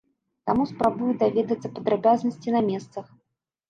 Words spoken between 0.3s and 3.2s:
Таму спрабую даведацца падрабязнасці на месцах.